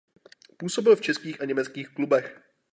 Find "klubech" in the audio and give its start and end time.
1.89-2.41